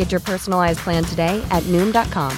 [0.00, 2.32] Get your personalized plan today at Noom.com.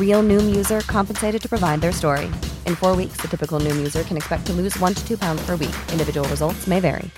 [0.00, 2.24] Real Noom user compensated to provide their story.
[2.66, 5.46] In four weeks, the typical Noom user can expect to lose one to two pounds
[5.46, 5.76] per week.
[5.92, 7.08] Individual results may vary.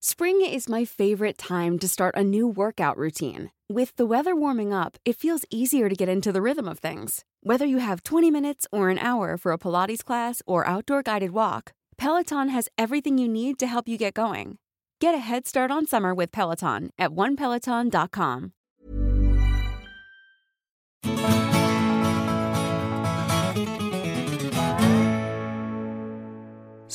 [0.00, 3.52] Spring is my favorite time to start a new workout routine.
[3.68, 7.24] With the weather warming up, it feels easier to get into the rhythm of things.
[7.44, 11.30] Whether you have 20 minutes or an hour for a Pilates class or outdoor guided
[11.30, 14.58] walk, Peloton has everything you need to help you get going.
[15.00, 18.52] Get a head start on summer with Peloton at onepeloton.com.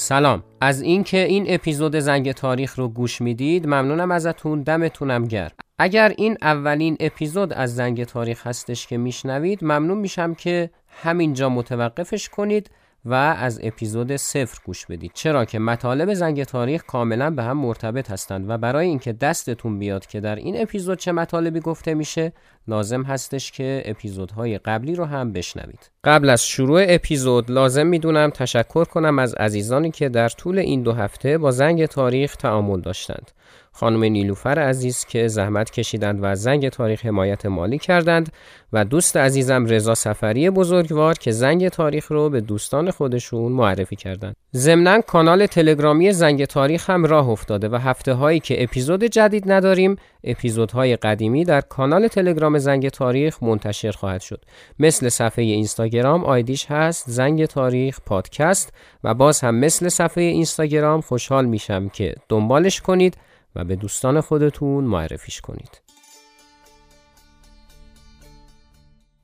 [0.08, 0.44] سلام.
[0.62, 5.52] از اینکه این اپیزود زنگ تاریخ رو گوش می‌دید ممنونم ازتون دمتونم گرم.
[5.80, 12.30] اگر این اولین اپیزود از زنگ تاریخ هستش که میشنوید ممنون میشم که همینجا متوقفش
[12.30, 12.70] کنید.
[13.08, 15.12] و از اپیزود صفر گوش بدید.
[15.14, 20.06] چرا که مطالب زنگ تاریخ کاملا به هم مرتبط هستند و برای اینکه دستتون بیاد
[20.06, 22.34] که در این اپیزود چه مطالبی گفته میشه
[22.68, 25.92] لازم هستش که اپیزودهای قبلی رو هم بشنوید.
[26.04, 30.94] قبل از شروع اپیزود لازم می‌دونم تشکر کنم از عزیزانی که در طول این دو
[30.94, 33.32] هفته با زنگ تاریخ تعامل داشتند.
[33.80, 38.32] خانم نیلوفر عزیز که زحمت کشیدند و زنگ تاریخ حمایت مالی کردند
[38.74, 44.36] و دوست عزیزم رضا سفری بزرگوار که زنگ تاریخ رو به دوستان خودشون معرفی کردند.
[44.56, 49.96] ضمنا کانال تلگرامی زنگ تاریخ هم راه افتاده و هفته هایی که اپیزود جدید نداریم
[50.24, 54.46] اپیزودهای قدیمی در کانال تلگرام زنگ تاریخ منتشر خواهد شد
[54.80, 58.74] مثل صفحه اینستاگرام آیدیش هست زنگ تاریخ پادکست
[59.04, 63.18] و باز هم مثل صفحه اینستاگرام خوشحال میشم که دنبالش کنید
[63.58, 65.82] و به دوستان خودتون معرفیش کنید.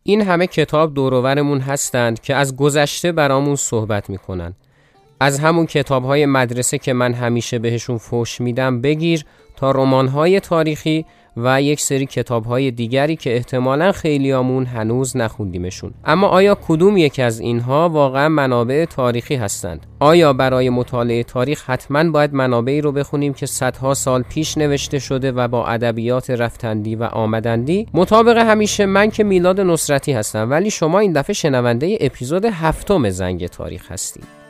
[0.03, 4.55] این همه کتاب دورورمون هستند که از گذشته برامون صحبت می‌کنن.
[5.19, 10.39] از همون کتاب های مدرسه که من همیشه بهشون فوش میدم بگیر تا رمان های
[10.39, 11.05] تاریخی
[11.37, 15.93] و یک سری کتاب های دیگری که احتمالا خیلیامون هنوز نخوندیمشون.
[16.05, 22.11] اما آیا کدوم یکی از اینها واقعا منابع تاریخی هستند؟ آیا برای مطالعه تاریخ حتما
[22.11, 27.03] باید منابعی رو بخونیم که صدها سال پیش نوشته شده و با ادبیات رفتندی و
[27.03, 33.09] آمدندی؟ مطابق همیشه من که میلاد نصرتی هستم ولی شما این دفعه شنونده اپیزود هفتم
[33.09, 34.42] زنگ تاریخ هستید.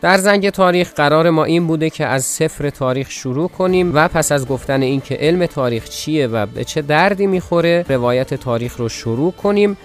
[0.00, 4.32] در زنگ تاریخ قرار ما این بوده که از صفر تاریخ شروع کنیم و پس
[4.32, 9.32] از گفتن اینکه علم تاریخ چیه و به چه دردی می‌خوره روایت تاریخ رو شروع
[9.32, 9.76] کنیم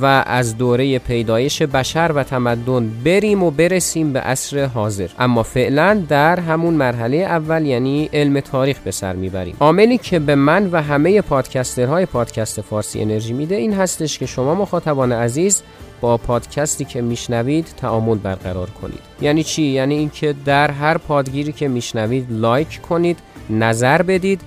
[0.00, 5.08] و از دوره پیدایش بشر و تمدن بریم و برسیم به عصر حاضر.
[5.18, 9.56] اما فعلا در همون مرحله اول یعنی علم تاریخ به سر می‌بریم.
[9.60, 14.54] عاملی که به من و همه پادکسترهای پادکست فارسی انرژی میده این هستش که شما
[14.54, 15.62] مخاطبان عزیز
[16.00, 19.00] با پادکستی که میشنوید تعامل برقرار کنید.
[19.20, 23.18] یعنی چی؟ یعنی اینکه در هر پادگیری که میشنوید لایک کنید
[23.50, 24.40] نظر بدید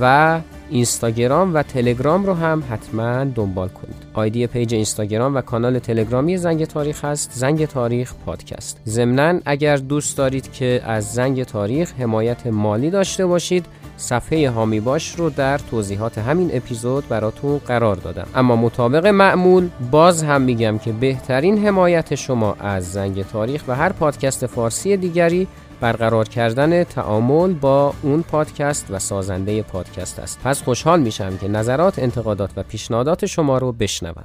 [0.00, 3.96] و اینستاگرام و تلگرام رو هم حتما دنبال کنید.
[4.14, 8.80] آیدی پیج اینستاگرام و کانال تلگرامی زنگ تاریخ هست زنگ تاریخ پادکست.
[8.86, 13.66] ضمنا اگر دوست دارید که از زنگ تاریخ حمایت مالی داشته باشید
[13.96, 18.26] صفحه هامی باش رو در توضیحات همین اپیزود براتون قرار دادم.
[18.34, 23.92] اما مطابق معمول باز هم میگم که بهترین حمایت شما از زنگ تاریخ و هر
[23.92, 25.48] پادکست فارسی دیگری
[25.80, 30.40] برقرار کردن تعامل با اون پادکست و سازنده پادکست است.
[30.44, 34.24] پس خوشحال میشم که نظرات انتقادات و پیشنهادات شما رو بشنوم.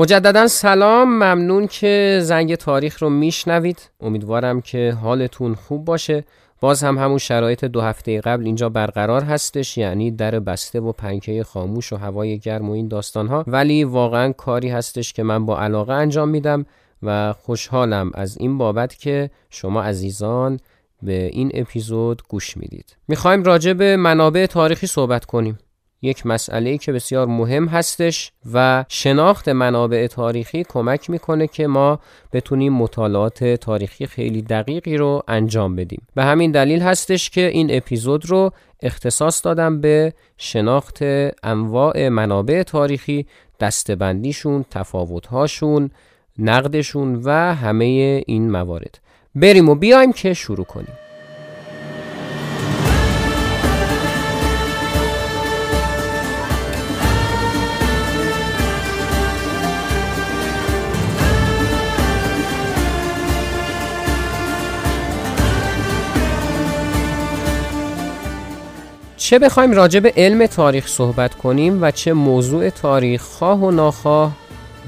[0.00, 1.08] مجددا سلام.
[1.08, 3.90] ممنون که زنگ تاریخ رو میشنوید.
[4.00, 6.24] امیدوارم که حالتون خوب باشه.
[6.60, 11.44] باز هم همون شرایط دو هفته قبل اینجا برقرار هستش یعنی در بسته و پنکه
[11.44, 15.60] خاموش و هوای گرم و این داستان ها ولی واقعا کاری هستش که من با
[15.60, 16.66] علاقه انجام میدم
[17.02, 20.60] و خوشحالم از این بابت که شما عزیزان
[21.02, 22.96] به این اپیزود گوش می‌دید.
[23.08, 25.58] می‌خوایم راجع به منابع تاریخی صحبت کنیم.
[26.02, 31.98] یک مسئله که بسیار مهم هستش و شناخت منابع تاریخی کمک می‌کنه که ما
[32.32, 36.06] بتونیم مطالعات تاریخی خیلی دقیقی رو انجام بدیم.
[36.14, 38.52] به همین دلیل هستش که این اپیزود رو
[38.82, 40.98] اختصاص دادم به شناخت
[41.42, 43.26] انواع منابع تاریخی
[43.60, 45.90] دستبندیشون تفاوتهاشون
[46.38, 47.84] نقدشون و همه
[48.26, 48.98] این موارد.
[49.34, 51.09] بریم و بیایم که شروع کنیم.
[69.30, 74.32] چه بخوایم راجع به علم تاریخ صحبت کنیم و چه موضوع تاریخ خواه و ناخواه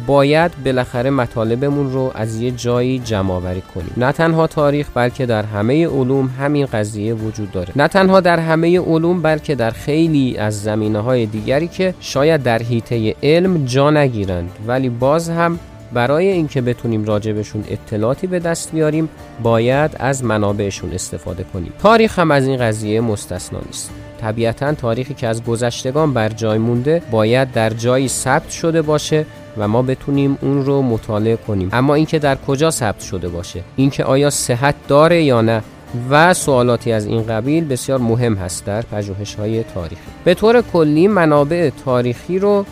[0.07, 3.93] باید بالاخره مطالبمون رو از یه جایی جمع آوری کنیم.
[3.97, 7.73] نه تنها تاریخ بلکه در همه علوم همین قضیه وجود داره.
[7.77, 12.63] نه تنها در همه علوم بلکه در خیلی از زمینه های دیگری که شاید در
[12.63, 14.51] حیطه علم جا نگیرند.
[14.67, 15.59] ولی باز هم
[15.93, 19.09] برای اینکه بتونیم راجبشون اطلاعاتی به دست بیاریم
[19.43, 21.73] باید از منابعشون استفاده کنیم.
[21.83, 24.02] تاریخ هم از این قضیه مستثنا نیست.
[24.23, 29.27] طبیعتا تاریخی که از گذشتگان بر جای مونده باید در جایی ثبت شده باشه
[29.59, 31.69] و ما بتونیم اون رو مطالعه کنیم.
[31.73, 35.63] اما اینکه در کجا ثبت شده باشه؟ اینکه آیا صحت داره یا نه؟
[36.11, 40.03] و سوالاتی از این قبیل بسیار مهم هست در پژوهش های تاریخی.
[40.25, 42.67] به طور کلی منابع تاریخی رو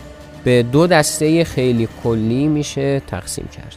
[0.44, 3.76] به دو دسته خیلی کلی میشه تقسیم کرد.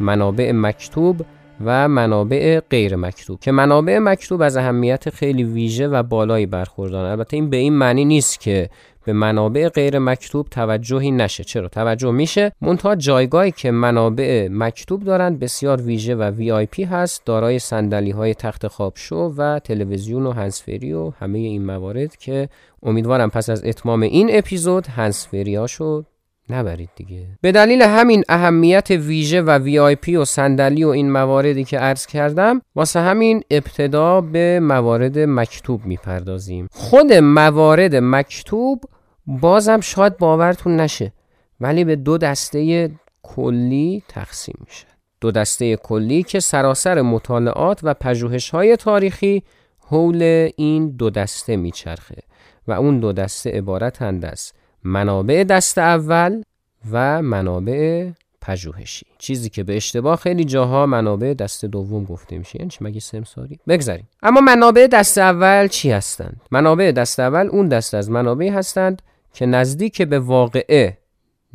[0.00, 1.20] منابع مکتوب
[1.64, 7.10] و منابع غیر مکتوب که منابع مکتوب از اهمیت خیلی ویژه و بالایی برخوردارن.
[7.10, 8.68] البته این به این معنی نیست که
[9.04, 11.44] به منابع غیر مکتوب توجهی نشه.
[11.44, 12.52] چرا؟ توجه میشه.
[12.60, 18.66] منتها جایگاهی که منابع مکتوب دارند بسیار ویژه و VIP هست دارای صندلی های تخت
[18.66, 22.48] خواب شو و تلویزیون و هنسفری و همه این موارد که
[22.82, 26.04] امیدوارم پس از اتمام این اپیزود هنسفری هاشو
[26.52, 27.26] نبرید دیگه.
[27.40, 32.62] به دلیل همین اهمیت ویژه و VIP و صندلی و این مواردی که عرض کردم
[32.74, 36.68] واسه همین ابتدا به موارد مکتوب می‌پردازیم.
[36.70, 38.84] خود موارد مکتوب
[39.26, 41.12] بازم شاید باورتون نشه
[41.60, 42.90] ولی به دو دسته
[43.22, 44.86] کلی تقسیم میشه.
[45.20, 49.42] دو دسته کلی که سراسر مطالعات و پژوهش های تاریخی
[49.78, 52.22] حول این دو دسته میچرخه
[52.68, 54.52] و اون دو دسته عبارتند از
[54.84, 56.42] منابع دست اول
[56.90, 58.10] و منابع
[58.40, 59.06] پژوهشی.
[59.18, 62.58] چیزی که به اشتباه خیلی جاها منابع دست دوم گفته میشه.
[62.58, 64.08] یعنی مگه سمساری؟ بگذاریم.
[64.22, 69.46] اما منابع دست اول چی هستند؟ منابع دست اول اون دست از منابعی هستند که
[69.46, 70.98] نزدیک به واقعه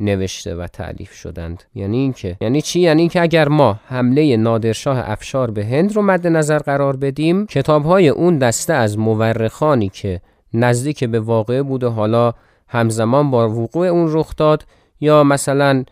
[0.00, 1.62] نوشته و تعلیف شدند.
[1.74, 6.26] یعنی اینکه یعنی چی؟ یعنی اینکه اگر ما حمله نادرشاه افشار به هند رو مد
[6.26, 10.20] نظر قرار بدیم کتاب های اون دسته از مورخانی که
[10.54, 12.34] نزدیک به واقعه بوده حالا
[12.68, 14.64] همزمان با وقوع اون رخ داد
[15.00, 15.84] یا مثلا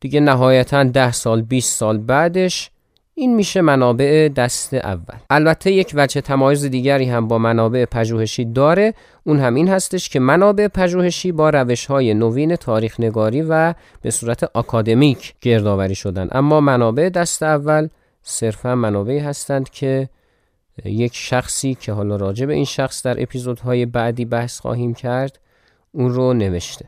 [0.00, 2.70] دیگه نهایتا ده سال 20 سال بعدش
[3.14, 5.14] این میشه منابع دست اول.
[5.30, 8.94] البته یک وجه تمایز دیگری هم با منابع پژوهشی داره.
[9.24, 14.10] اون هم این هستش که منابع پژوهشی با روش های نوین تاریخ نگاری و به
[14.10, 16.28] صورت آکادمیک گردآوری شدن.
[16.32, 17.88] اما منابع دست اول
[18.22, 20.08] صرفا منابعی هستند که
[20.84, 25.38] یک شخصی که حالا راجع به این شخص در اپیزودهای بعدی بحث خواهیم کرد
[25.94, 26.86] اون رو نوشته.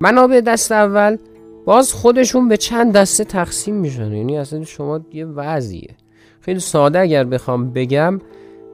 [0.00, 1.16] منابع دست اول
[1.64, 4.12] باز خودشون به چند دسته تقسیم میشن.
[4.12, 5.94] یعنی اصلا شما یه وضعیه.
[6.40, 8.20] خیلی ساده اگر بخوام بگم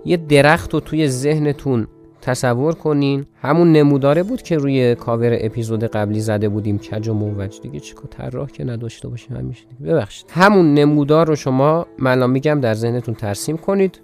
[0.05, 1.87] یه درخت رو توی ذهنتون
[2.21, 3.27] تصور کنین.
[3.43, 6.79] همون نموداره بود که روی کاور اپیزود قبلی زده بودیم.
[6.79, 7.61] کج و موج.
[7.61, 9.37] دیگه چیکار طراح که نداشته باشیم.
[9.37, 10.27] همیشه ببخشید.
[10.31, 14.01] همون نمودار رو شما من میگم در ذهنتون ترسیم کنید.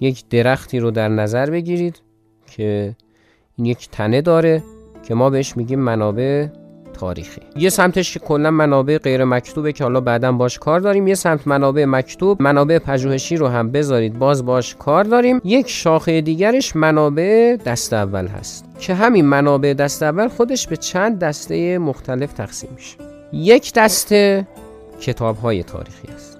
[0.00, 2.02] یک درختی رو در نظر بگیرید
[2.46, 2.96] که
[3.56, 4.62] این یک تنه داره
[5.02, 6.46] که ما بهش میگیم منابع
[7.00, 7.40] تاریخی.
[7.56, 11.08] یه سمتش که کلا منابع غیر مکتوبه که حالا بعدا باش کار داریم.
[11.08, 14.18] یه سمت منابع مکتوب منابع پژوهشی رو هم بذارید.
[14.18, 15.40] باز باش کار داریم.
[15.44, 18.64] یک شاخه دیگرش منابع دست اول هست.
[18.80, 22.96] که همین منابع دست اول خودش به چند دسته مختلف تقسیم میشه.
[23.32, 24.46] یک دسته
[25.00, 26.38] کتاب های تاریخی است.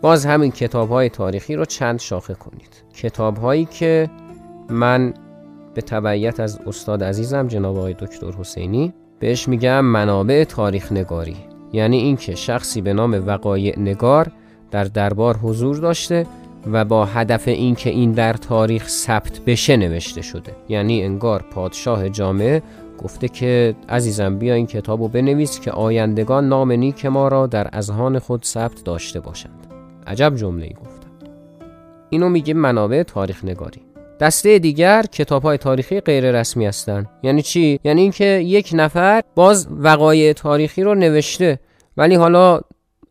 [0.00, 2.84] باز همین کتاب های تاریخی رو چند شاخه کنید.
[2.94, 4.10] کتاب هایی که
[4.70, 5.14] من
[5.74, 11.36] به تبعیت از استاد عزیزم جناب آقای دکتر حسینی بهش میگم منابع تاریخ نگاری.
[11.72, 14.32] یعنی اینکه شخصی به نام وقایع نگار
[14.70, 16.26] در دربار حضور داشته
[16.72, 20.52] و با هدف اینکه این در تاریخ ثبت بشه نوشته شده.
[20.68, 22.62] یعنی انگار پادشاه جامعه
[23.02, 27.68] گفته که عزیزم بیا این کتاب رو بنویس که آیندگان نام نیک ما را در
[27.72, 29.66] اذهان خود ثبت داشته باشند.
[30.06, 31.08] عجب جمله ای گفتم.
[32.10, 33.82] اینو میگه منابع تاریخ نگاری.
[34.20, 37.06] دسته دیگر کتاب های تاریخی غیر رسمی هستند.
[37.22, 41.60] یعنی چی؟ یعنی اینکه یک نفر باز وقایع تاریخی رو نوشته
[41.96, 42.60] ولی حالا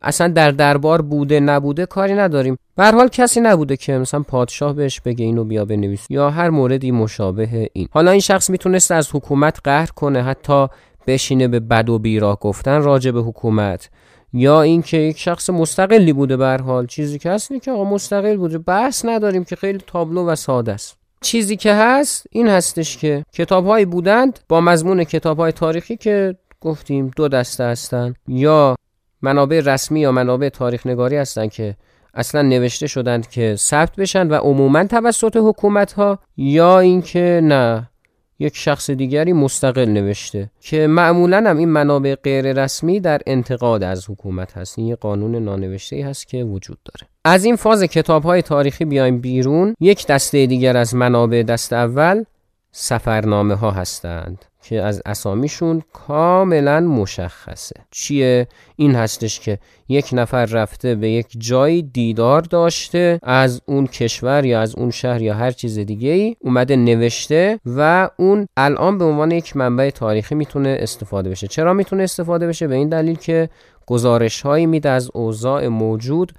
[0.02, 2.58] اصلا در دربار بوده نبوده کاری نداریم.
[2.76, 6.90] به حال کسی نبوده که مثلا پادشاه بهش بگه اینو بیا بنویس یا هر موردی
[6.90, 7.88] مشابه این.
[7.90, 10.66] حالا این شخص می‌تونست از حکومت قهر کنه حتی
[11.06, 13.90] بشینه به بد و بیراه گفتن راجع به حکومت.
[14.34, 16.86] یا اینکه یک شخص مستقلی بوده به حال.
[16.86, 18.58] چیزی که هست که آقا مستقل بوده.
[18.58, 20.96] بحث نداریم که خیلی تابلو و ساده است.
[21.20, 27.28] چیزی که هست این هستش که کتابهایی بودند با مضمون کتابهای تاریخی که گفتیم دو
[27.28, 28.76] دسته هستند یا
[29.22, 31.76] منابع رسمی یا منابع تاریخ نگاری هستند که
[32.14, 37.90] اصلا نوشته شدند که ثبت بشن و عموما توسط حکومت ها یا اینکه نه.
[38.38, 44.10] یک شخص دیگری مستقل نوشته که معمولا هم این منابع غیر رسمی در انتقاد از
[44.10, 44.78] حکومت هست.
[44.78, 47.10] این قانون نانوشته هست که وجود داره.
[47.24, 49.74] از این فاز کتاب های تاریخی بیایم بیرون.
[49.80, 52.24] یک دسته دیگر از منابع دست اول
[52.72, 54.44] سفرنامه ها هستند.
[54.64, 57.76] که از اسامیشون کاملا مشخصه.
[57.90, 64.44] چیه؟ این هستش که یک نفر رفته به یک جایی دیدار داشته از اون کشور
[64.44, 69.04] یا از اون شهر یا هر چیز دیگه ای اومده نوشته و اون الان به
[69.04, 71.46] عنوان یک منبع تاریخی می‌تونه استفاده بشه.
[71.46, 73.48] چرا می‌تونه استفاده بشه؟ به این دلیل که
[73.86, 76.32] گزارش هایی میده از اوضاع موجود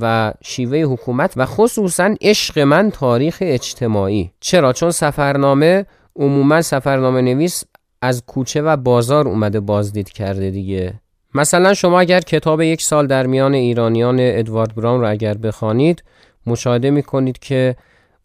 [0.00, 4.30] و شیوه حکومت و خصوصا عشق من تاریخ اجتماعی.
[4.40, 5.86] چرا؟ چون سفرنامه
[6.18, 7.64] عموما سفرنامه نویس
[8.02, 10.94] از کوچه و بازار اومده بازدید کرده دیگه.
[11.34, 16.02] مثلا شما اگر کتاب یک سال در میان ایرانیان ادوارد براون رو اگر بخوانید
[16.46, 17.76] مشاهده می‌کنید که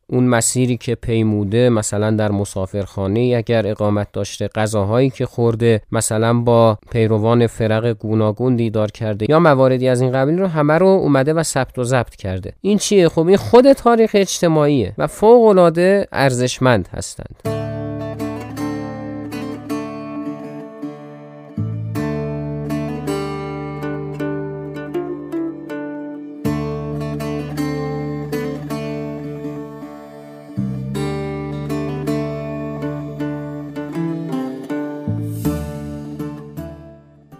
[0.07, 6.77] اون مسیری که پیموده مثلا در مسافرخانه اگر اقامت داشته غذاهایی که خورده مثلا با
[6.91, 11.43] پیروان فرق گوناگون دیدار کرده یا مواردی از این قبیل رو همه رو اومده و
[11.43, 12.53] ثبت و ضبط کرده.
[12.61, 17.60] این چیه؟ خب این خود تاریخ اجتماعیه و فوق العاده ارزشمند هستند.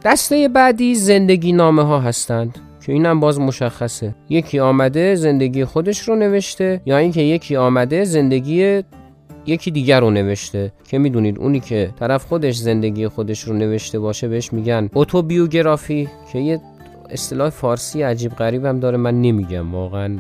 [0.06, 4.16] دسته بعدی زندگی نامه ها هستند که اینم باز مشخصه.
[4.30, 8.84] یکی آمده زندگی خودش رو نوشته یا اینکه یکی آمده زندگی
[9.46, 10.74] یکی دیگر رو نوشته.
[10.88, 16.40] که می‌دونید اونی که طرف خودش زندگی خودش رو نوشته باشه بهش میگن اوتوبیوگرافی که
[16.40, 16.62] یه
[17.10, 20.18] اصطلاح فارسی عجیب غریب هم داره من نمیگم واقعا.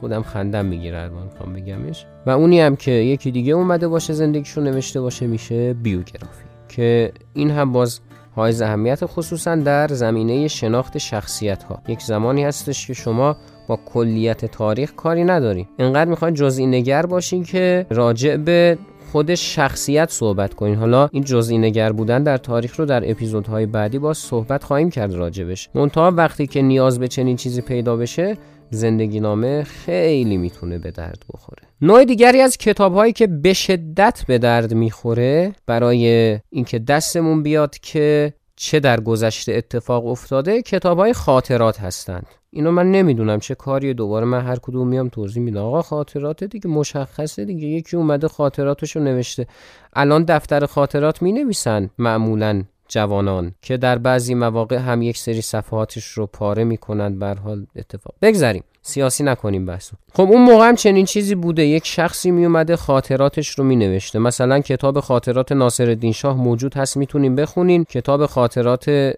[0.00, 2.06] خودم خندم می‌گیره الان می‌خوام بگمش.
[2.26, 6.44] و اونی هم که یکی دیگه اومده باشه زندگیشو نوشته باشه میشه بیوگرافی.
[6.68, 8.00] که این هم باز
[8.36, 13.36] های اهمیت خصوصا در زمینه شناخت شخصیت ها یک زمانی هستش که شما
[13.68, 18.78] با کلیت تاریخ کاری نداریم انقدر می‌خواین جزئی نگر باشین که راجع به
[19.12, 23.98] خود شخصیت صحبت کنین حالا این جزئی نگر بودن در تاریخ رو در اپیزودهای بعدی
[23.98, 28.36] با صحبت خواهیم کرد راجبش منتها وقتی که نیاز به چنین چیزی پیدا بشه
[28.70, 31.62] زندگی نامه خیلی می‌تونه به درد بخوره.
[31.80, 37.78] نوع دیگری از کتاب هایی که به شدت به درد می‌خوره برای اینکه دستمون بیاد
[37.78, 42.26] که چه در گذشته اتفاق افتاده کتاب های خاطرات هستند.
[42.50, 45.60] اینو من نمی‌دونم چه کاری دوباره من هر کدوم میام توضیح میدم.
[45.62, 47.66] آقا خاطرات دیگه مشخصه دیگه.
[47.68, 49.46] یکی اومده خاطراتشو نوشته.
[49.92, 56.04] الان دفتر خاطرات می نویسن معمولا جوانان که در بعضی مواقع هم یک سری صفحاتش
[56.04, 61.04] رو پاره می‌کنن بر حال اتفاق بگذریم سیاسی نکنیم بحث خب اون موقع هم چنین
[61.04, 61.66] چیزی بوده.
[61.66, 64.18] یک شخصی میومده خاطراتش رو مینوشته.
[64.18, 67.84] مثلا کتاب خاطرات ناصر شاه موجود هست می‌تونیم بخونین.
[67.84, 69.14] کتاب خاطرات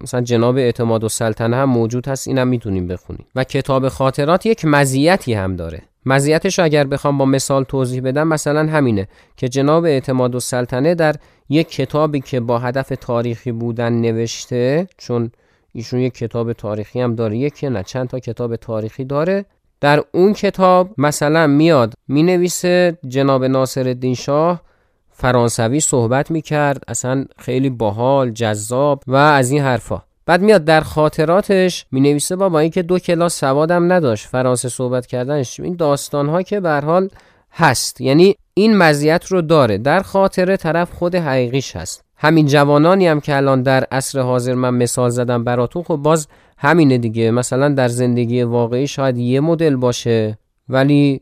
[0.00, 3.26] مثلا جناب اعتماد و سلطنه هم موجود هست اینم می‌تونیم بخونیم.
[3.34, 5.82] و کتاب خاطرات یک مزیتی هم داره.
[6.06, 11.14] مزیتش اگر بخوام با مثال توضیح بدم مثلا همینه که جناب اعتماد و سلطنه در
[11.52, 15.30] یک کتابی که با هدف تاریخی بودن نوشته چون
[15.72, 17.36] ایشون یک کتاب تاریخی هم داره.
[17.36, 19.44] یکی نه چند تا کتاب تاریخی داره.
[19.80, 24.62] در اون کتاب مثلا میاد می نویسه جناب ناصر الدین شاه
[25.10, 30.02] فرانسوی صحبت می کرد اصلا خیلی باحال جذاب و از این حرفا.
[30.26, 35.60] بعد میاد در خاطراتش می نویسه با اینکه دو کلاس سوادم نداشت فرانسه صحبت کردنش.
[35.60, 37.08] این داستان ها که به حال
[37.52, 38.00] هست.
[38.00, 39.78] یعنی این مزیت رو داره.
[39.78, 42.04] در خاطره طرف خود حقیقیش هست.
[42.16, 46.28] همین جوانانی هم که الان در عصر حاضر من مثال زدم براتون خب باز
[46.58, 47.30] همینه دیگه.
[47.30, 51.20] مثلا در زندگی واقعی شاید یه مدل باشه ولی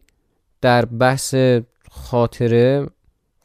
[0.60, 1.34] در بحث
[1.90, 2.86] خاطره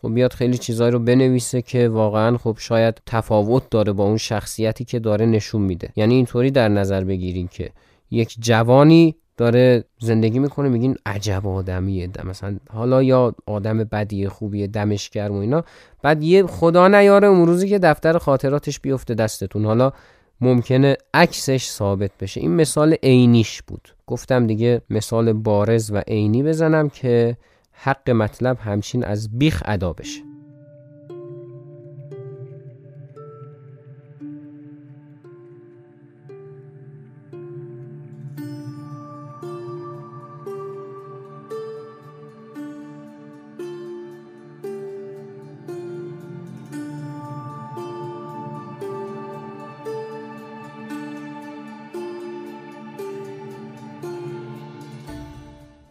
[0.01, 4.85] خب بیاد خیلی چیزایی رو بنویسه که واقعا خب شاید تفاوت داره با اون شخصیتی
[4.85, 5.89] که داره نشون میده.
[5.95, 7.71] یعنی اینطوری در نظر بگیریم که
[8.11, 12.09] یک جوانی داره زندگی می‌کنه میگین عجب آدمیه.
[12.23, 15.63] مثلا حالا یا آدم بدی خوبیه دمش گرم و اینا.
[16.01, 19.65] بعد یه خدا نیاره اون روزی که دفتر خاطراتش بیفته دستتون.
[19.65, 19.91] حالا
[20.41, 22.41] ممکنه عکسش ثابت بشه.
[22.41, 23.95] این مثال عینیش بود.
[24.07, 27.37] گفتم دیگه مثال بارز و عینی بزنم که
[27.71, 30.34] حق مطلب همچین از بیخ ادا بشه.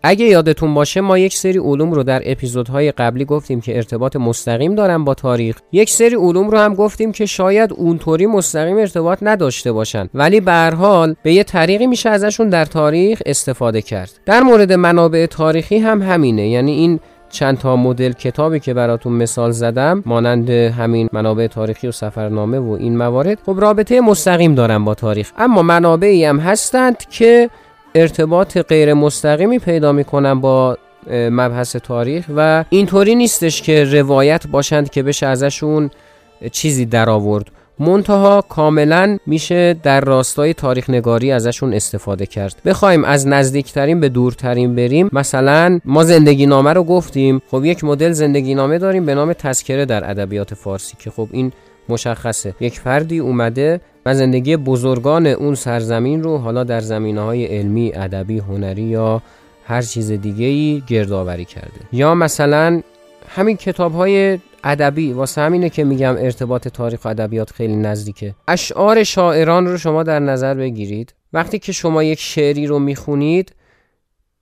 [0.06, 4.74] اگه یادتون باشه ما یک سری علوم رو در اپیزودهای قبلی گفتیم که ارتباط مستقیم
[4.74, 5.58] دارن با تاریخ.
[5.72, 10.08] یک سری علوم رو هم گفتیم که شاید اونطوری مستقیم ارتباط نداشته باشن.
[10.14, 14.10] ولی به هر حال به یه طریقی میشه ازشون در تاریخ استفاده کرد.
[14.26, 16.48] در مورد منابع تاریخی هم همینه.
[16.48, 21.92] یعنی این چند تا مدل کتابی که براتون مثال زدم مانند همین منابع تاریخی و
[21.92, 25.32] سفرنامه و این موارد خب رابطه مستقیم دارن با تاریخ.
[25.38, 27.50] اما منابعی هم هستند که
[27.94, 30.78] ارتباط غیر مستقیمی پیدا می‌کنن با
[31.10, 35.90] مبحث تاریخ و اینطوری نیستش که روایت باشند که بشه ازشون
[36.52, 42.56] چیزی در آورد منتها کاملا میشه در راستای تاریخ نگاری ازشون استفاده کرد.
[42.64, 45.10] بخوایم از نزدیکترین به دورترین بریم.
[45.12, 47.42] مثلا ما زندگی نامه رو گفتیم.
[47.50, 51.52] خب یک مدل زندگی نامه داریم به نام تذکره در ادبیات فارسی که خب این
[51.88, 52.54] مشخصه.
[52.60, 58.38] یک فردی اومده و زندگی بزرگان اون سرزمین رو حالا در زمینه های علمی، ادبی،
[58.38, 59.22] هنری یا
[59.64, 61.80] هر چیز دیگه ای گردآوری کرده.
[61.92, 62.82] یا مثلا
[63.28, 68.34] همین کتاب های ادبی واسه همینه که میگم ارتباط تاریخ ادبیات خیلی نزدیکه.
[68.48, 71.14] اشعار شاعران رو شما در نظر بگیرید.
[71.32, 73.52] وقتی که شما یک شعری رو می‌خونید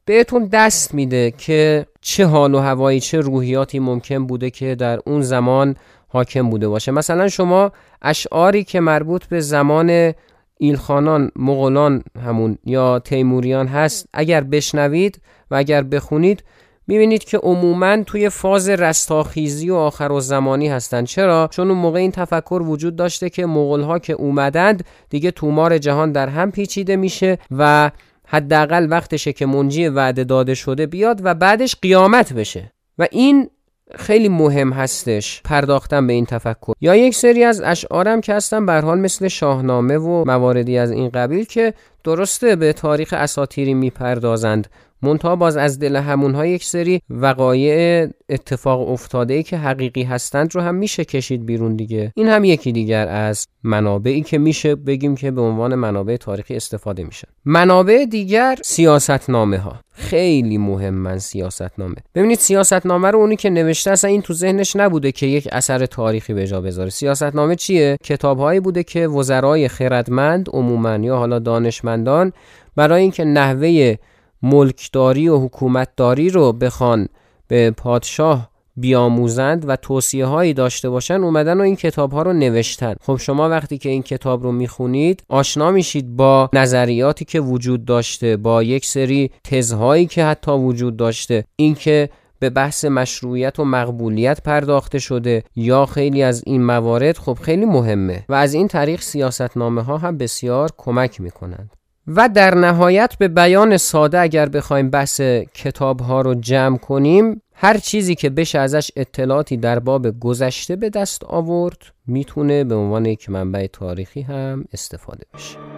[0.04, 5.22] بهتون دست میده که چه حال و هوایی چه روحیاتی ممکن بوده که در اون
[5.22, 5.76] زمان
[6.12, 6.92] حاکم بوده باشه.
[6.92, 7.72] مثلا شما
[8.02, 10.12] اشعاری که مربوط به زمان
[10.58, 15.20] ایلخانان مغولان همون یا تیموریان هست اگر بشنوید
[15.50, 16.44] و اگر بخونید
[16.86, 21.98] می‌بینید که عموما توی فاز رستاخیزی و آخر و زمانی هستند چرا؟ چون اون موقع
[21.98, 26.96] این تفکر وجود داشته که مغول ها که اومدند دیگه تومار جهان در هم پیچیده
[26.96, 27.90] میشه و
[28.26, 32.72] حداقل وقتشه که منجی وعده داده شده بیاد و بعدش قیامت بشه.
[32.98, 33.50] و این
[33.94, 36.72] خیلی مهم هستش پرداختن به این تفکر.
[36.80, 41.08] یا یک سری از اشعارم که هستن به حال مثل شاهنامه و مواردی از این
[41.08, 41.74] قبیل که
[42.04, 44.68] درسته به تاریخ اساتیری می‌پردازند.
[45.02, 50.60] منتها باز از دل همونها یک سری وقایع اتفاق افتاده ای که حقیقی هستند رو
[50.60, 52.12] هم میشه کشید بیرون دیگه.
[52.16, 57.04] این هم یکی دیگر از منابعی که میشه بگیم که به عنوان منابع تاریخی استفاده
[57.04, 57.28] میشن.
[57.44, 63.90] منابع دیگر سیاستنامه ها خیلی مهم سیاست نامه ببینید سیاست نامه رو اونی که نوشته
[63.90, 66.90] اصلا این تو ذهنش نبوده که یک اثر تاریخی به جا بذاره.
[66.90, 72.32] سیاست نامه چیه؟ کتابهایی بوده که وزرای خردمند عموما یا حالا دانشمندان
[72.76, 73.96] برای اینکه نحوه
[74.42, 77.08] ملکداری و حکومتداری رو بخوان
[77.48, 82.94] به پادشاه بیاموزند و توصیه هایی داشته باشن اومدن و این کتاب ها رو نوشتن.
[83.00, 88.36] خب شما وقتی که این کتاب رو می‌خونید آشنا میشید با نظریاتی که وجود داشته
[88.36, 91.44] با یک سری تزهایی که حتی وجود داشته.
[91.56, 97.64] اینکه به بحث مشروعیت و مقبولیت پرداخته شده یا خیلی از این موارد خب خیلی
[97.64, 98.24] مهمه.
[98.28, 101.70] و از این طریق سیاستنامه ها هم بسیار کمک می‌کنند.
[102.06, 105.20] و در نهایت به بیان ساده اگر بخوایم بحث
[105.54, 110.90] کتاب ها رو جمع کنیم هر چیزی که بشه ازش اطلاعاتی در باب گذشته به
[110.90, 115.71] دست آورد می‌تونه به عنوان یک منبع تاریخی هم استفاده بشه.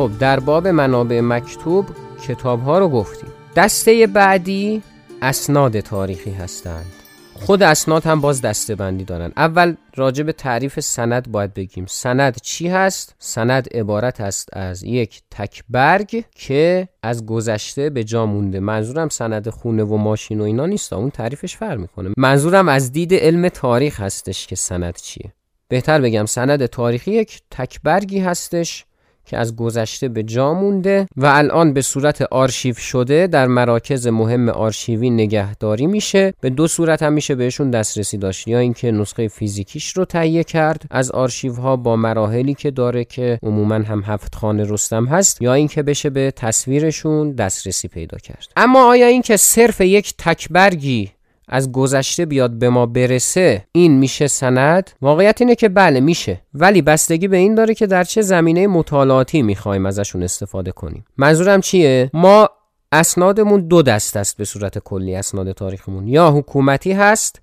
[0.00, 1.86] خب در باب منابع مکتوب
[2.28, 3.28] کتاب ها رو گفتیم.
[3.56, 4.82] دسته بعدی
[5.22, 6.86] اسناد تاریخی هستند.
[7.34, 9.32] خود اسناد هم باز دسته بندی دارن.
[9.36, 11.86] اول راجع به تعریف سند باید بگیم.
[11.88, 18.60] سند چی هست؟ سند عبارت است از یک تکبرگ که از گذشته به جا مونده.
[18.60, 20.92] منظورم سند خونه و ماشین و اینا نیست.
[20.92, 22.10] اون تعریفش فرق می‌کنه.
[22.16, 25.32] منظورم از دید علم تاریخ هستش که سند چیه.
[25.68, 28.84] بهتر بگم سند تاریخی یک تکبرگی هستش
[29.30, 34.48] که از گذشته به جا مونده و الان به صورت آرشیو شده در مراکز مهم
[34.48, 36.34] آرشیوی نگهداری میشه.
[36.40, 38.48] به دو صورت هم میشه بهشون دسترسی داشت.
[38.48, 43.38] یا اینکه نسخه فیزیکیش رو تهیه کرد از آرشیو ها با مراحلی که داره که
[43.42, 48.46] عموما هم هفت خانه رستم هست یا اینکه بشه به تصویرشون دسترسی پیدا کرد.
[48.56, 51.10] اما آیا اینکه صرف یک تکبرگی
[51.50, 56.40] از گذشته بیاد به ما برسه این میشه سند؟ واقعیت اینه که بله میشه.
[56.54, 61.04] ولی بستگی به این داره که در چه زمینه مطالعاتی می‌خوایم ازشون استفاده کنیم.
[61.16, 62.48] منظورم چیه؟ ما
[62.92, 66.08] اسنادمون دو دست است به صورت کلی اسناد تاریخمون.
[66.08, 67.42] یا حکومتی هست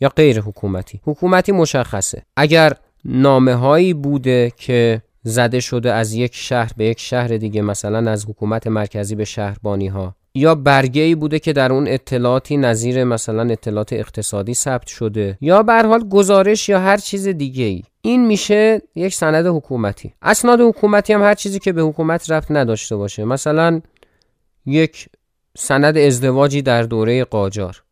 [0.00, 1.00] یا غیر حکومتی.
[1.04, 2.22] حکومتی مشخصه.
[2.36, 2.72] اگر
[3.04, 8.26] نامه هایی بوده که زده شده از یک شهر به یک شهر دیگه مثلا از
[8.28, 13.52] حکومت مرکزی به شهربانی ها یا برگه ای بوده که در اون اطلاعاتی نظیر مثلا
[13.52, 18.82] اطلاعات اقتصادی ثبت شده یا به حال گزارش یا هر چیز دیگه ای این میشه
[18.94, 20.14] یک سند حکومتی.
[20.22, 23.24] اسناد حکومتی هم هر چیزی که به حکومت رفت نداشته باشه.
[23.24, 23.80] مثلا
[24.66, 25.08] یک
[25.56, 27.82] سند ازدواجی در دوره قاجار.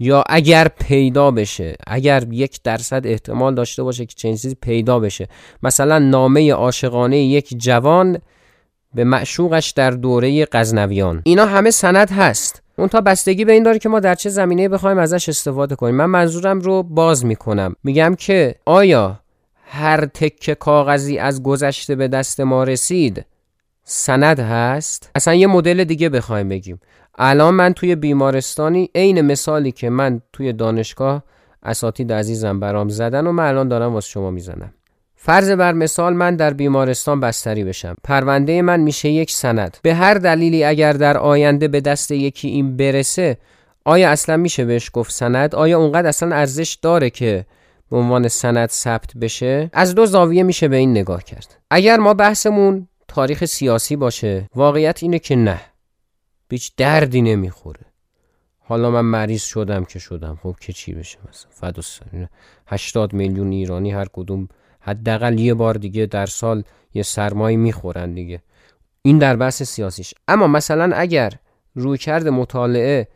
[0.00, 5.28] یا اگر پیدا بشه اگر یک درصد احتمال داشته باشه که چنین چیزی پیدا بشه.
[5.62, 8.18] مثلا نامه عاشقانه یک جوان
[8.94, 11.22] به معشوقش در دوره غزنویان.
[11.24, 12.62] اینا همه سند هست.
[12.78, 15.94] اون تا بستگی به این داره که ما در چه زمینه بخوایم ازش استفاده کنیم.
[15.94, 17.74] من منظورم رو باز می‌کنم.
[17.84, 19.20] میگم که آیا
[19.64, 23.24] هر تکه کاغذی از گذشته به دست ما رسید؟
[23.84, 25.10] سند هست.
[25.14, 26.80] اصلا یه مدل دیگه بخوایم بگیم.
[27.18, 31.22] الان من توی بیمارستانی عین مثالی که من توی دانشگاه
[31.62, 34.74] اساتید عزیزم برام زدن و من الان دارم واسه شما می‌زنم.
[35.20, 37.96] فرض بر مثال من در بیمارستان بستری بشم.
[38.04, 39.76] پرونده من میشه یک سند.
[39.82, 43.38] به هر دلیلی اگر در آینده به دست یکی این برسه
[43.84, 47.46] آیا اصلا میشه بهش گفت سند؟ آیا اونقدر اصلا ارزش داره که
[47.90, 51.56] به عنوان سند ثبت بشه؟ از دو زاویه میشه به این نگاه کرد.
[51.70, 55.60] اگر ما بحثمون تاریخ سیاسی باشه واقعیت اینه که نه.
[56.48, 57.80] بیچ دردی نمی‌خوره.
[58.58, 60.38] حالا من مریض شدم که شدم.
[60.42, 61.82] خب که چی بشه مثلا؟ فدا
[62.66, 64.48] 80 میلیون ایرانی هر کدوم
[64.88, 66.62] حداقل یه بار دیگه در سال
[66.94, 68.42] یه سرمایی می‌خورن دیگه.
[69.02, 70.14] این در بحث سیاسیش.
[70.28, 71.32] اما مثلا اگر
[71.74, 73.08] رویکرد مطالعه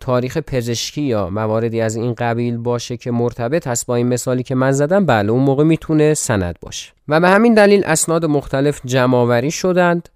[0.00, 4.54] تاریخ پزشکی یا مواردی از این قبیل باشه که مرتبط هست با این مثالی که
[4.54, 6.92] من زدم بله اون موقع می‌تونه سند باشه.
[7.08, 10.08] و به همین دلیل اسناد مختلف جمعآوری شدند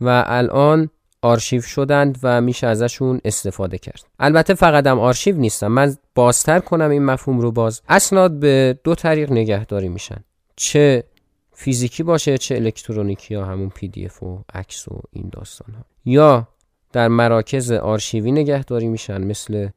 [0.00, 0.90] و الان
[1.22, 4.02] آرشیو شدند و میشه ازشون استفاده کرد.
[4.18, 5.68] البته فقط هم آرشیو نیستن.
[5.68, 7.82] من بازتر کنم این مفهوم رو باز.
[7.88, 10.24] اسناد به دو طریق نگهداری میشن.
[10.62, 11.04] چه
[11.52, 16.48] فیزیکی باشه چه الکترونیکی یا همون PDF و عکس و این داستان ها یا
[16.92, 19.68] در مراکز آرشیوی نگهداری میشن مثل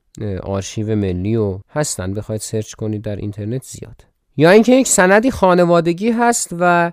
[0.44, 2.14] آرشیو ملی و هستن.
[2.14, 4.06] بخواید search کنید در اینترنت زیاد.
[4.38, 6.92] یا اینکه یک سندی خانوادگی هست و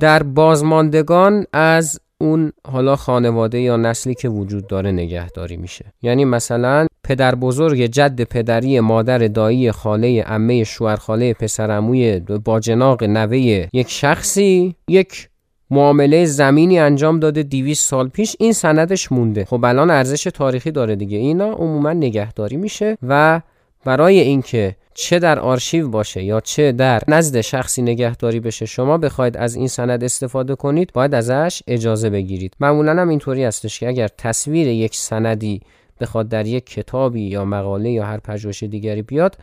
[0.00, 5.84] در بازماندگان از اون حالا خانواده یا نسلی که وجود داره نگهداری میشه.
[6.02, 13.36] یعنی مثلا پدر بزرگ جد پدری مادر دایی خاله عمه شوهر خاله پسرعموی باجناق نوه
[13.72, 15.28] یک شخصی یک
[15.70, 18.36] معامله زمینی انجام داده 200 سال پیش.
[18.38, 19.44] این سندش مونده.
[19.44, 21.18] خب الان ارزش تاریخی داره دیگه.
[21.18, 23.40] اینا عموما نگهداری میشه و
[23.84, 29.36] برای اینکه چه در آرشیو باشه یا چه در نزد شخصی نگهداری بشه شما بخواید
[29.36, 32.54] از این سند استفاده کنید باید ازش اجازه بگیرید.
[32.60, 35.60] معمولا هم اینطوری هستش که اگر تصویر یک سندی
[36.00, 39.36] بخواد در یک کتابی یا مقاله یا هر پژوهش دیگری بیاد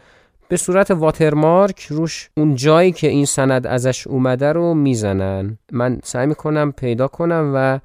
[0.47, 5.57] به صورت واترمارک روش اون جایی که این سند ازش اومده رو می‌زنن.
[5.71, 7.79] من سعی می‌کنم پیدا کنم و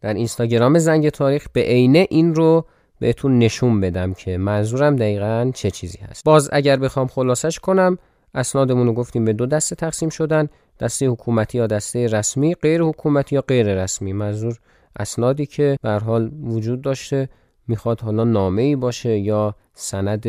[0.00, 2.66] در اینستاگرام زنگ تاریخ به عینه این رو
[2.98, 6.24] بهتون نشون بدم که منظورم دقیقا چه چیزی هست.
[6.24, 7.98] باز اگر بخوام خلاصش کنم
[8.34, 10.48] اسنادمون رو گفتیم به دو دسته تقسیم شدن
[10.80, 14.12] دسته حکومتی یا دسته رسمی غیر حکومتی یا غیر رسمی.
[14.12, 14.58] منظور
[14.98, 17.28] اسنادی که به حال وجود داشته.
[17.68, 20.26] می‌خواد حالا نامه ای باشه یا سند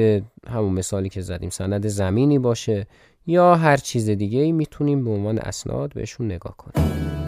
[0.47, 2.87] همون مثالی که زدیم سند زمینی باشه
[3.27, 7.26] یا هر چیز دیگه ای می‌تونیم به عنوان اسناد بهشون نگاه کنیم.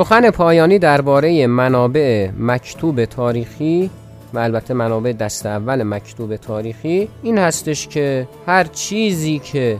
[0.00, 3.90] سخن پایانی درباره منابع مکتوب تاریخی
[4.34, 9.76] و البته منابع دست اول مکتوب تاریخی این هستش که هر چیزی که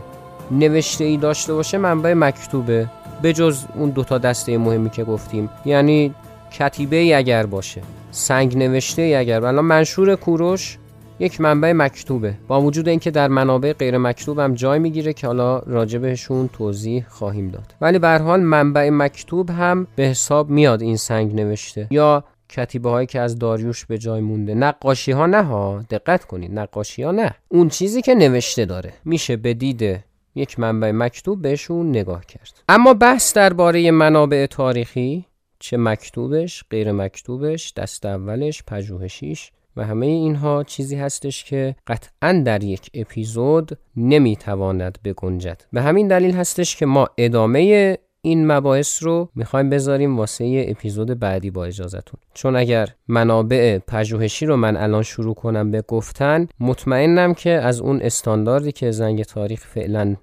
[0.51, 2.87] نوشته ای داشته باشه منبع مکتوبه
[3.21, 5.49] به جز اون دوتا دسته مهمی که گفتیم.
[5.65, 6.13] یعنی
[6.59, 7.81] کتیبه ای اگر باشه
[8.11, 10.77] سنگ نوشته ای اگر الان منشور کوروش
[11.21, 12.33] یک منبع مکتوبه.
[12.47, 17.49] با وجود اینکه در منابع غیر مکتوب هم جای می‌گیره که حالا راجبهشون توضیح خواهیم
[17.49, 17.75] داد.
[17.81, 21.87] ولی به حال منبع مکتوب هم به حساب میاد این سنگ نوشته.
[21.91, 24.53] یا کتیبه هایی که از داریوش به جای مونده.
[24.53, 25.83] نقاشی ها نه ها.
[25.89, 27.35] دقت کنید نقاشی ها نه.
[27.47, 28.93] اون چیزی که نوشته داره.
[29.05, 29.99] میشه به دید
[30.35, 32.63] یک منبع مکتوب بهشون نگاه کرد.
[32.69, 35.25] اما بحث درباره منابع تاریخی
[35.59, 42.63] چه مکتوبش غیر مکتوبش دست اولش پژوهشیش و همه اینها چیزی هستش که قطعا در
[42.63, 45.61] یک اپیزود نمی‌تواند بگنجد.
[45.73, 51.51] به همین دلیل هستش که ما ادامه این مباحث رو می‌خوایم بذاریم واسه اپیزود بعدی
[51.51, 57.49] با اجازتون چون اگر منابع پژوهشی رو من الان شروع کنم به گفتن مطمئنم که
[57.49, 60.15] از اون استانداردی که زنگ تاریخ فعلا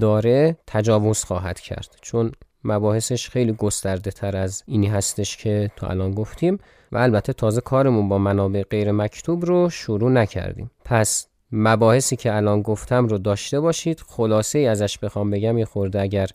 [0.00, 1.96] داره تجاوز خواهد کرد.
[2.00, 2.32] چون
[2.64, 6.58] مباحثش خیلی گسترده تر از اینی هستش که تا الان گفتیم.
[6.92, 10.70] و البته تازه کارمون با منابع غیر مکتوب رو شروع نکردیم.
[10.84, 14.00] پس مباحثی که الان گفتم رو داشته باشید.
[14.08, 16.28] خلاصه ای ازش بخوام بگم یه خورده اگر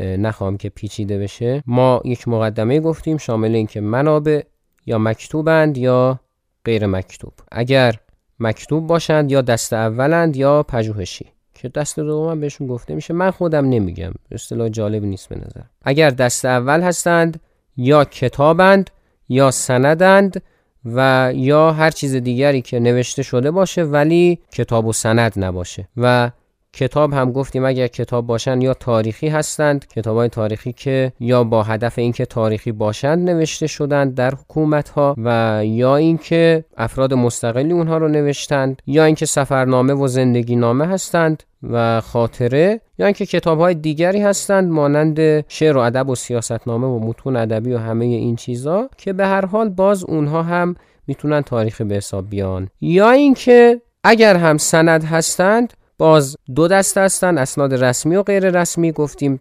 [0.00, 1.62] نخوام که پیچیده بشه.
[1.66, 4.42] ما یک مقدمه گفتیم شامل اینکه منابع
[4.86, 6.20] یا مکتوبند یا
[6.64, 7.32] غیر مکتوب.
[7.52, 7.94] اگر
[8.40, 11.26] مکتوب باشند یا دست اولند یا پژوهشی.
[11.54, 13.14] که دست دوم بهشون گفته میشه.
[13.14, 14.12] من خودم نمیگم.
[14.30, 15.60] اصطلاح جالب نیست به نظر.
[15.84, 17.40] اگر دست اول هستند
[17.76, 18.90] یا کتابند
[19.28, 20.42] یا سندند
[20.84, 25.88] و یا هر چیز دیگری که نوشته شده باشه ولی کتاب و سند نباشه.
[25.96, 26.30] و
[26.74, 31.62] کتاب هم گفتیم اگر کتاب باشن یا تاریخی هستند کتاب های تاریخی که یا با
[31.62, 37.98] هدف اینکه تاریخی باشند نوشته شدند در حکومت ها و یا اینکه افراد مستقلی اونها
[37.98, 43.74] رو نوشتند یا اینکه سفرنامه و زندگی نامه هستند و خاطره یا اینکه کتاب های
[43.74, 48.88] دیگری هستند مانند شعر و ادب و سیاستنامه و متون ادبی و همه این چیزا
[48.96, 50.74] که به هر حال باز اونها هم
[51.06, 52.68] می‌تونن تاریخی به حساب بیان.
[52.80, 58.92] یا اینکه اگر هم سند هستند باز دو دسته هستن اسناد رسمی و غیر رسمی
[58.92, 59.40] گفتیم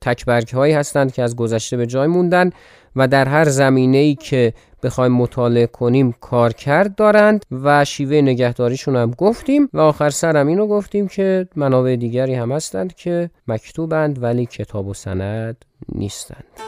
[0.00, 2.50] تکبرگ هایی هستند که از گذشته به جای موندن
[2.96, 4.52] و در هر زمینه ای که
[4.82, 10.66] بخوایم مطالعه کنیم کار کرد دارند و شیوه نگهداریشون هم گفتیم و آخر سرم اینو
[10.66, 16.63] گفتیم که منابع دیگری هم هستند که مکتوبند ولی کتاب و سند نیستند.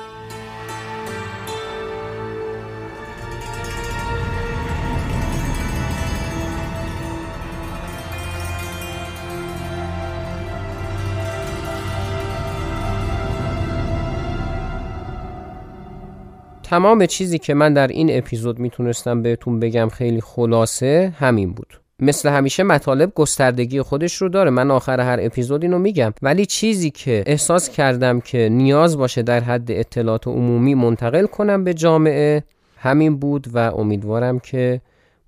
[16.66, 21.80] تمام چیزی که من در این اپیزود می‌تونستم بهتون بگم خیلی خلاصه همین بود.
[22.00, 24.50] مثل همیشه مطالب گستردگی خودش رو داره.
[24.50, 26.12] من آخر هر اپیزود اینو میگم.
[26.22, 31.74] ولی چیزی که احساس کردم که نیاز باشه در حد اطلاعات عمومی منتقل کنم به
[31.74, 32.44] جامعه
[32.76, 34.80] همین بود و امیدوارم که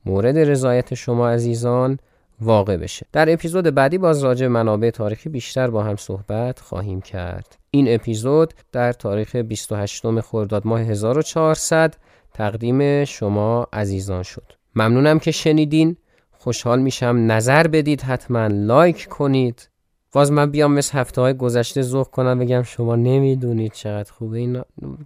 [0.07, 1.99] مورد رضایت شما عزیزان
[2.41, 3.07] واقع بشه.
[3.13, 7.59] در اپیزود بعدی باز راجع منابع تاریخی بیشتر با هم صحبت خواهیم کرد.
[7.71, 11.95] این اپیزود در تاریخ 28 خرداد ماه 1400
[12.35, 14.53] تقدیم شما عزیزان شد.
[14.75, 15.97] ممنونم که شنیدین.
[16.39, 19.69] خوشحال میشم نظر بدید حتما لایک کنید.
[20.13, 24.39] باز من بیام مثل هفته های گذشته ذوق کنم بگم شما نمی‌دونید چقدر خوبه.
[24.39, 24.63] این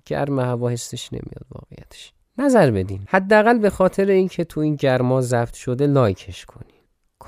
[0.06, 2.12] گرم هوا حسش نمیاد واقعیتش.
[2.38, 3.00] نظر بدین.
[3.08, 6.71] حداقل به خاطر اینکه تو این گرما زفت شده لایکش کنید.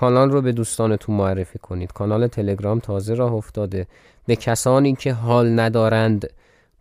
[0.05, 1.93] کانال رو به دوستانتون معرفی کنید.
[1.93, 3.87] کانال تلگرام تازه راه افتاده.
[4.27, 6.31] به کسانی که حال ندارند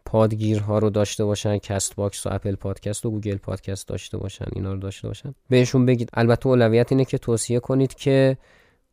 [0.05, 4.79] پادگیرها رو داشته باشن Castbox و Apple Podcast و Google Podcast داشته باشن اینا رو
[4.79, 6.09] داشته باشن بهشون بگید.
[6.13, 8.37] البته اولویت اینه که توصیه کنید که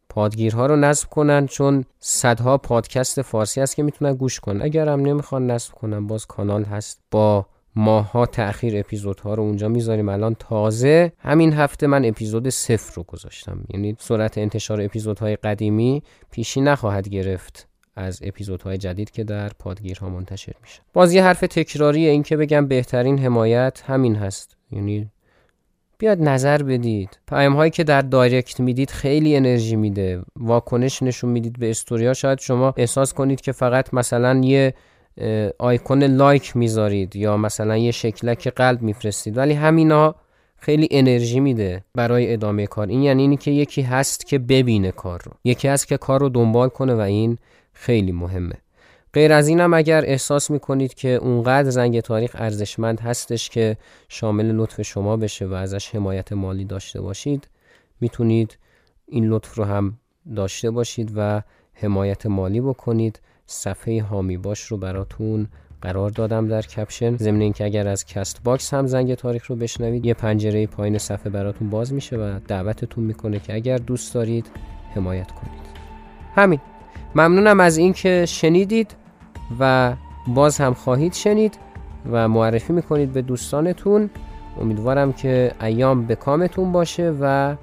[0.09, 4.63] پادگیرها رو نصب کنن چون صدها پادکست فارسی هست که می‌تونن گوش کنن.
[4.63, 10.09] اگر هم نمی‌خوان نصب کنن باز کانال هست با ماه‌ها تأخیر اپیزودها رو اونجا می‌ذاریم.
[10.09, 13.65] الان تازه همین هفته من اپیزود صفر رو گذاشتم.
[13.75, 20.53] یعنی سرعت انتشار اپیزودهای قدیمی پیشی نخواهد گرفت از اپیزودهای جدید که در پادگیرها منتشر
[20.63, 20.81] میشه.
[20.93, 24.57] باز یه حرف تکراری این که بگم بهترین حمایت همین هست.
[24.73, 25.11] یعنی
[25.99, 27.19] بیاد نظر بدید.
[27.29, 30.23] پیام هایی که در دایرکت می‌دید خیلی انرژی میده.
[30.37, 32.15] واکنش نشون می‌دید به استوریا.
[32.15, 34.75] شاید شما احساس کنید که فقط مثلا یه
[35.59, 39.39] آیکون لایک می‌ذارید یا مثلا یه شکلک قلب میفرستید.
[39.39, 40.15] ولی همینا
[40.57, 42.87] خیلی انرژی میده برای ادامه کار.
[42.87, 45.33] این یعنی اینی که یکی هست که ببینه کار رو.
[45.45, 47.39] یکی هست که کار رو دنبال کنه و این
[47.73, 48.55] خیلی مهمه.
[49.13, 53.77] غیر از اینم اگر احساس می‌کنید که اونقدر زنگ تاریخ ارزشمند هستش که
[54.09, 57.49] شامل لطف شما بشه و ازش حمایت مالی داشته باشید
[58.01, 58.59] می‌تونید
[59.07, 59.99] این لطف رو هم
[60.37, 61.43] داشته باشید و
[61.75, 63.21] حمایت مالی بکنید.
[63.51, 65.49] صفحه حامی باش رو براتون
[65.83, 67.17] قرار دادم در caption.
[67.17, 71.71] ضمن اینکه اگر از Castbox هم زنگ تاریخ رو بشنوید یه پنجره پایین صفحه براتون
[71.71, 74.47] باز میشه و دعوتتون می‌کنه که اگر دوست دارید
[74.95, 75.61] حمایت کنید.
[76.35, 76.61] همین.
[77.15, 78.95] ممنونم از اینکه شنیدید
[79.61, 79.95] و
[80.29, 81.59] باز هم خواهید شنید
[82.11, 84.11] و معرفی می‌کنید به دوستانتون.
[84.61, 87.55] امیدوارم که ایام به کامتون باشه و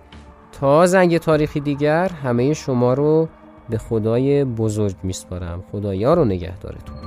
[0.51, 3.27] تا زنگ تاریخی دیگر همه شما رو
[3.69, 5.63] به خدای بزرگ میسپارم.
[5.71, 7.06] خدایا رو نگهدارتون.